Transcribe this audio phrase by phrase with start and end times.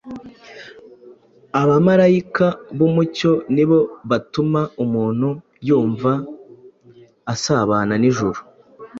[1.61, 5.27] Aba bamarayika b’umucyo nibo batuma umuntu
[5.67, 6.11] yumva
[7.33, 8.39] asabana n’ijuru,